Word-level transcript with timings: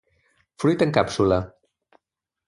Fruit 0.63 0.83
en 0.85 0.93
càpsula. 0.97 1.37